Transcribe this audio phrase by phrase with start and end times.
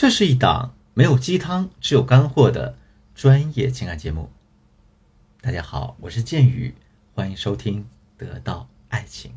[0.00, 2.74] 这是一档没有鸡汤，只有干货的
[3.14, 4.30] 专业情感节目。
[5.42, 6.74] 大家好，我是剑宇，
[7.12, 7.82] 欢迎收听
[8.16, 9.32] 《得到爱情》。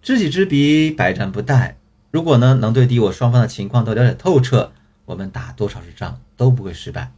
[0.00, 1.74] 知己知彼，百战不殆。
[2.12, 4.70] 如果呢能对敌我双方的情况都了解透彻，
[5.06, 7.10] 我们打多少次仗都不会失败。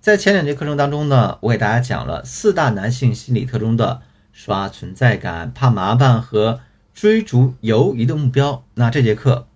[0.00, 4.02] 在前两节课程当中呢，我给大家讲了四大男性心理特征的
[4.32, 6.60] 刷存在感、怕麻烦和
[6.94, 8.62] 追逐犹疑的目标。
[8.74, 9.48] 那这节课。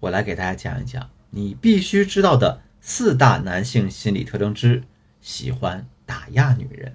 [0.00, 4.84] 我来给大家讲一讲你必须知道的四大男性心理特征之
[5.20, 6.94] 喜欢打压女人。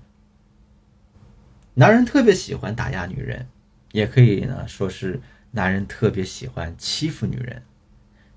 [1.74, 3.48] 男人特别喜欢打压女人，
[3.92, 7.64] 也可以呢说是男人特别喜欢欺负女人。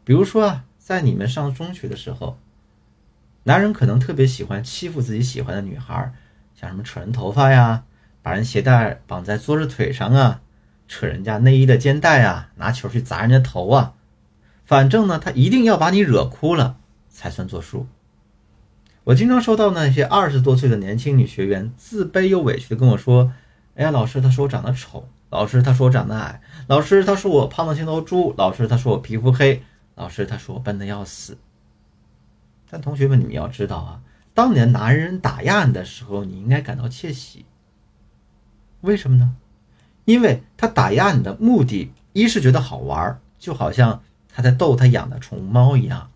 [0.05, 2.39] 比如说啊，在你们上中学的时候，
[3.45, 6.13] 男人可能特别喜欢欺负自己喜欢的女孩，
[6.55, 7.85] 像什么扯人头发呀，
[8.23, 10.43] 把人鞋带绑在桌子腿上啊，
[10.89, 13.95] 扯人家内衣的肩带啊，拿球去砸人家头啊。
[14.67, 16.77] 反正呢，他一定要把你惹哭了
[17.09, 17.87] 才算作数。
[19.05, 23.33] 我经常收到那些二十多岁的年轻女学员自卑又委屈的跟我说
[23.77, 29.61] ：“哎呀，老师，他说我长得丑；老师，他说我长得矮；老师，他说我胖的像头猪；老师，他说我皮肤黑；
[29.95, 31.39] 老师，他说我笨的要死。”
[32.69, 34.01] 但同学们，你们要知道啊，
[34.35, 37.47] 当年男人打压你的时候，你应该感到窃喜。
[38.81, 39.37] 为什么呢？
[40.05, 44.03] 因为他打压你的目的，一是觉得好玩，就好像。
[44.37, 46.11] 他在逗他养的宠物猫一样，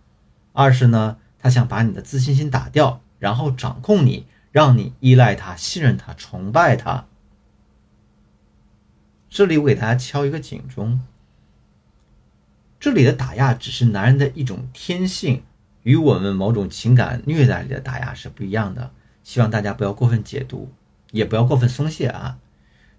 [0.53, 7.07] 二是呢，他想把你的自信心打掉，然后掌控你，让你依赖他、信任他、崇拜他。
[9.31, 11.01] 这里我给大家敲一个警钟：
[12.79, 15.43] 这里的打压只是男人的一种天性，
[15.83, 18.91] 与我们某种情感虐待里的打压是不一样的。
[19.25, 20.71] 希望大家不要过分解读，
[21.11, 22.37] 也不要过分松懈啊！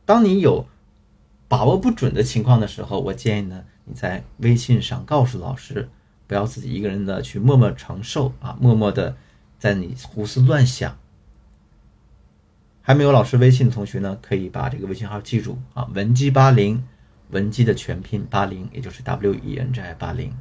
[0.04, 0.66] 当你有
[1.52, 3.66] 把握不准的情况的时候，我建议呢。
[3.84, 5.90] 你在微信上告诉老师，
[6.26, 9.18] 不要自己一个人的去默默承受啊，默默的
[9.60, 10.98] 在你胡思乱想。
[12.82, 16.88] 还没有老师微信的同学呢，可以把这个微信号记住啊，文姬八零，
[17.32, 20.34] 文姬的全拼八零，也就是 W E N J I 八零。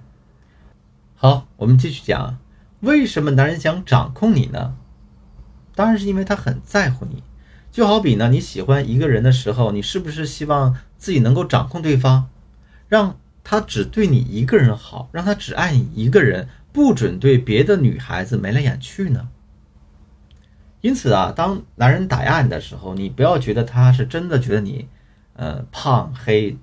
[1.16, 2.38] 好，我们继续讲，
[2.82, 4.76] 为什么男人想掌控你呢？
[5.74, 7.24] 当然是因为他很在乎你。
[7.70, 12.28] 就好比呢，你喜欢一个人的时候，你是不是希望自己能够掌控对方，
[12.88, 13.16] 让？
[13.42, 19.28] 他只对你一个人好，让他只爱你一个人，不准对别的女孩子眉来眼去呢。
[20.82, 24.86] 因此啊，当男人打压你的时候，你不要觉得他是真的觉得你，
[25.32, 26.58] 呃，胖、黑、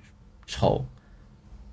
[0.46, 0.86] 丑，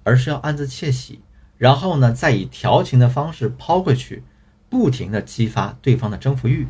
[0.02, 1.20] 而是要暗自窃喜，
[1.58, 4.24] 然后呢，再以调情的方式抛回去，
[4.70, 6.66] 不停的激发对方的征服欲。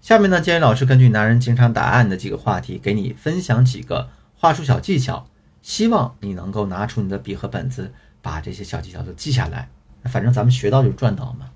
[0.00, 5.26] 下面呢，建议老师根据男人经常打案的几个话题，给你分享几个话术小技巧。
[5.60, 7.92] 希望你能够拿出你的笔和本子，
[8.22, 9.68] 把这些小技巧都记下来。
[10.04, 11.50] 反正咱们学到就赚到嘛。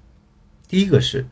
[0.69, 1.27] 第一个是，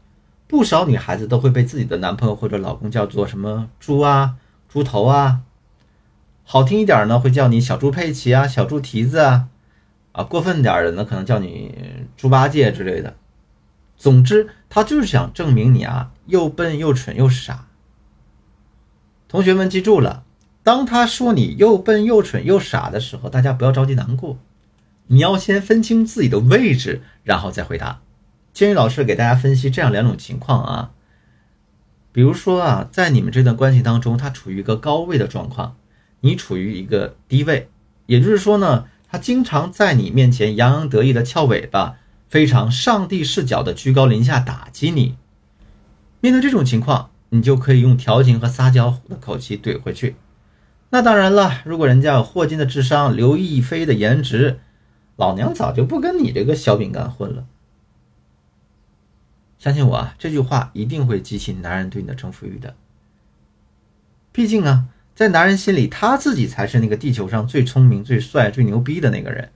[0.47, 4.37] 不少女孩子都会被自己的男朋友或者老公叫做什么猪啊、
[4.69, 5.41] 猪头啊，
[6.45, 9.49] 好听一点呢会叫你小猪佩奇啊、小猪蹄子啊，
[10.13, 13.17] 啊过分点的呢可能叫你猪八戒之类的。
[14.01, 17.67] 总之，他就是想证明你啊又笨又蠢又傻。
[19.29, 20.25] 同学们记住了。
[20.63, 24.39] 当他说你又笨又蠢又傻的时候，大家不要着急难过，
[25.09, 28.01] 你要先分清自己的位置，然后再回答。
[28.55, 30.93] 建议老师给大家分析这样两种情况啊，
[32.11, 35.77] 比如说啊，在你们这段关系当中，他处于一个高位的状况，
[36.21, 37.69] 你处于一个低位，
[38.07, 41.97] 也就是说呢，他经常在你面前洋洋得意的翘尾巴，
[42.31, 45.17] 非常上帝视角的居高临下打击你。
[46.21, 50.15] 面对这种情况，你就可以用调情和撒娇的口气怼回去。
[50.91, 54.61] 那当然了，如果人家有霍金的智商、刘亦菲的颜值，
[55.17, 57.47] 老娘早就不跟你这个小饼干混了。
[59.59, 62.77] 相信我啊，这句话一定会激起男人对你的征服欲的。
[64.31, 64.85] 毕竟啊，
[65.17, 69.51] 在男人心里，他自己才是那个地球上最聪明、最帅、最牛逼的那个人。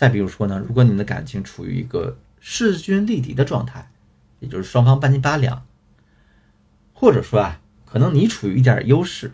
[0.00, 3.90] 再比如说呢，如果你们的感情处于一个势均力敌的状态，
[4.38, 5.62] 也就是双方半斤八两，
[6.94, 9.32] 或者说啊，可能你处于一点优势。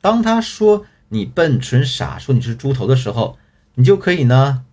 [0.00, 3.36] 当他说你笨蠢傻，说你是猪头的时候，
[3.74, 4.64] 你就可以呢，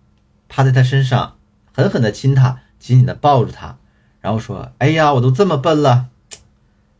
[0.48, 1.36] 趴在他身上，
[1.74, 3.76] 狠狠的亲他，紧紧的抱住他，
[4.22, 6.08] 然后说：“哎呀，我都这么笨了，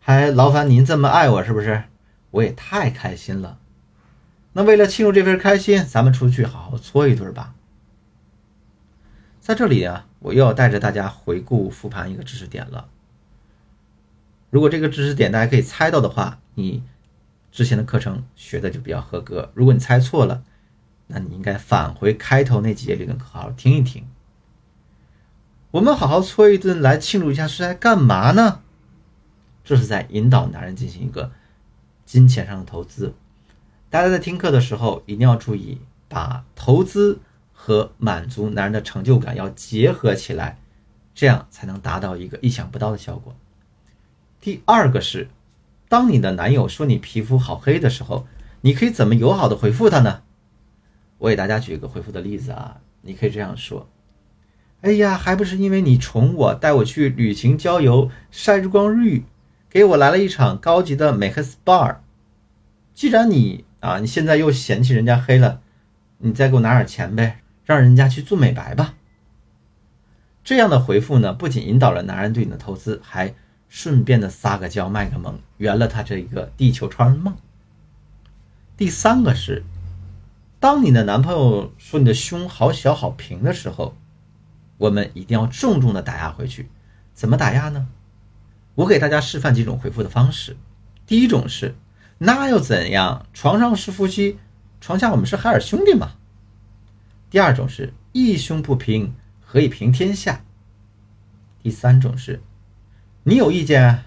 [0.01, 1.85] 还劳烦您这么爱我，是不是？
[2.33, 3.57] 我也太开心了。
[4.53, 7.55] 那为了庆祝这份开心，咱们出去好好搓一顿吧。”
[9.43, 12.89] 在这里啊，我又要带着大家回顾复盘一个知识点了。
[14.49, 16.83] 如果这个知识点大家可以猜到的话，你。
[17.51, 20.43] 之前的课程学的就比较合格，如果你猜错了，
[21.09, 24.07] 那你应该返回开头那几节理论课，好好听一听。
[25.71, 28.63] 我们好好搓一顿来庆祝一下是在干嘛呢？
[29.63, 31.31] 这是在引导男人进行一个
[32.07, 33.13] 金钱上的投资。
[33.91, 35.79] 大家在听课的时候一定要注意，
[36.09, 37.21] 把投资
[37.65, 40.59] 和满足男人的成就感要结合起来，
[41.15, 43.37] 这样才能达到一个意想不到的效果。
[44.41, 45.29] 第二个是，
[45.89, 48.27] 当你的男友说你皮肤好黑的时候，
[48.63, 50.23] 你可以怎么友好的回复他呢？
[51.19, 53.89] 我给大家举一个回复的例子啊，你可以这样说
[54.83, 59.25] ：“哎呀，还不是因为你宠我，带我去旅行郊游晒日光浴，
[59.71, 61.99] 给我来了一场高级的美黑 SPA。
[62.93, 65.61] 既然你啊，你现在又嫌弃人家黑了，
[66.19, 67.42] 你再给我拿点钱呗，
[67.73, 68.95] 让人家去做美白吧。”
[70.45, 73.35] 这样的回复呢，不仅引导了男人对你的投资，还
[73.69, 77.37] 顺便的撒个娇卖个萌，圆了他这一个地球超人梦。
[78.77, 79.65] 第三个是。
[80.59, 83.97] 当你的男朋友说你的胸好小好平的时候，
[84.79, 86.71] 我们一定要重重的打压回去。
[87.15, 87.89] 怎么打压呢？
[88.77, 90.57] 我给大家示范几种回复的方式。
[91.05, 91.75] 第一种是，
[92.19, 93.27] 那又怎样？
[93.33, 94.39] 床上是夫妻，
[94.81, 96.13] 床下我们是海尔兄弟嘛。
[97.33, 100.45] 第二种是，一胸不平，何以平天下？
[101.63, 102.43] 第三种是，
[103.23, 104.03] 你有意见，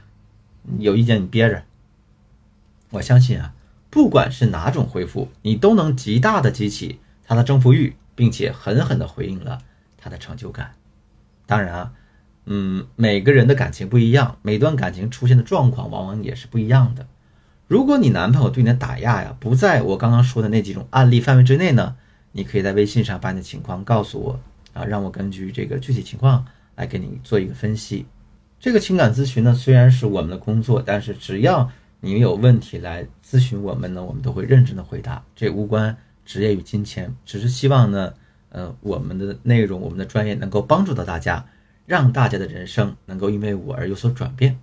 [0.78, 1.64] 有意见你憋着。
[2.92, 3.56] 我相信啊。
[3.90, 9.58] 不管是哪种回复，你都能极大的激起他的征服欲，并且狠狠的回应了
[9.98, 10.76] 他的成就感。
[11.48, 11.94] 当然啊，
[12.46, 17.08] 嗯，每个人的感情不一样，每段感情出现的状况往往也是不一样的。
[17.68, 21.96] 如果你男朋友对你的打压呀，不在我刚刚说的那几种案例范围之内呢，
[22.38, 24.38] 你可以在微信上把你的情况告诉我
[24.74, 26.46] 啊，让我根据这个具体情况
[26.76, 28.06] 来给你做一个分析。
[28.60, 31.72] 这个情感咨询呢，虽然是我们的工作，但是只要
[32.02, 35.24] 你有问题来咨询我们呢，我们都会认真的回答。
[35.34, 35.96] 这无关
[36.26, 38.14] 职业与金钱，只是希望呢，
[38.50, 41.46] 呃，我们的内容、我们的专业能够帮助到大家，
[41.86, 44.60] 让大家的人生能够因为我而有所转变。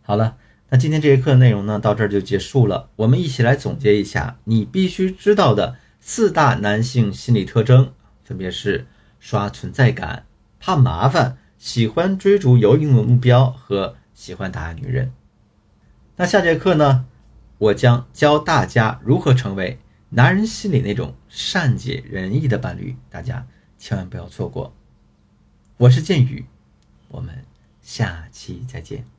[0.00, 0.38] 好了，
[0.70, 2.88] 那今天这节课的内容呢，到这儿就结束了。
[2.96, 5.76] 我们一起来总结一下你必须知道的
[6.10, 7.92] 四大男性心理特征，
[8.24, 8.86] 分别是
[9.20, 10.24] 刷存在感、
[10.58, 15.12] 怕麻烦、喜欢追逐有用的目标和喜欢打压女人。
[16.16, 17.04] 那下节课呢，
[17.58, 19.78] 我将教大家如何成为
[20.08, 23.46] 男人心里那种善解人意的伴侣，大家
[23.78, 24.74] 千万不要错过。
[25.76, 26.46] 我是剑宇，
[27.08, 27.44] 我们
[27.82, 29.17] 下期再见。